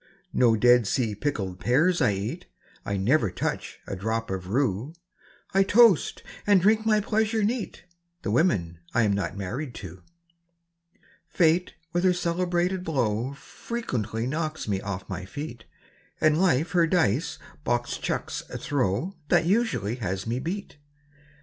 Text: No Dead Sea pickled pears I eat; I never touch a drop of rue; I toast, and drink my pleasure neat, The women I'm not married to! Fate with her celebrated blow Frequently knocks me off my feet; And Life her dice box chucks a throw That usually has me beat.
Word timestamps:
No 0.33 0.55
Dead 0.55 0.87
Sea 0.87 1.13
pickled 1.13 1.59
pears 1.59 2.01
I 2.01 2.13
eat; 2.13 2.47
I 2.87 2.97
never 2.97 3.29
touch 3.29 3.77
a 3.85 3.95
drop 3.95 4.31
of 4.31 4.47
rue; 4.47 4.93
I 5.53 5.61
toast, 5.61 6.23
and 6.47 6.59
drink 6.59 6.87
my 6.87 6.99
pleasure 6.99 7.43
neat, 7.43 7.83
The 8.23 8.31
women 8.31 8.79
I'm 8.95 9.13
not 9.13 9.37
married 9.37 9.75
to! 9.75 10.01
Fate 11.27 11.75
with 11.93 12.03
her 12.03 12.13
celebrated 12.13 12.83
blow 12.83 13.33
Frequently 13.35 14.25
knocks 14.25 14.67
me 14.67 14.81
off 14.81 15.07
my 15.07 15.23
feet; 15.23 15.65
And 16.19 16.41
Life 16.41 16.71
her 16.71 16.87
dice 16.87 17.37
box 17.63 17.99
chucks 17.99 18.41
a 18.49 18.57
throw 18.57 19.13
That 19.29 19.45
usually 19.45 19.97
has 19.97 20.25
me 20.25 20.39
beat. 20.39 20.77